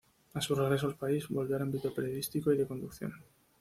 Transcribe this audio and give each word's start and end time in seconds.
A 0.33 0.41
su 0.41 0.55
regreso 0.55 0.87
al 0.87 0.95
país 0.97 1.27
volvió 1.29 1.57
al 1.57 1.61
ámbito 1.61 1.93
periodístico 1.93 2.51
y 2.51 2.57
de 2.57 2.65
conducción. 2.65 3.13